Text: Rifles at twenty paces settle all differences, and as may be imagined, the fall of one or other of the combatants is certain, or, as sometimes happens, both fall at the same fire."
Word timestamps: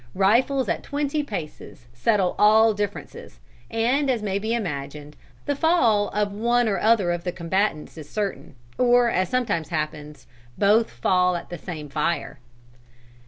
Rifles 0.15 0.67
at 0.67 0.81
twenty 0.81 1.21
paces 1.21 1.85
settle 1.93 2.33
all 2.39 2.73
differences, 2.73 3.39
and 3.69 4.09
as 4.09 4.23
may 4.23 4.39
be 4.39 4.51
imagined, 4.51 5.15
the 5.45 5.55
fall 5.55 6.09
of 6.09 6.31
one 6.33 6.67
or 6.67 6.79
other 6.79 7.11
of 7.11 7.23
the 7.23 7.31
combatants 7.31 7.99
is 7.99 8.09
certain, 8.09 8.55
or, 8.79 9.11
as 9.11 9.29
sometimes 9.29 9.69
happens, 9.69 10.25
both 10.57 10.89
fall 10.89 11.35
at 11.35 11.51
the 11.51 11.57
same 11.59 11.87
fire." 11.87 12.39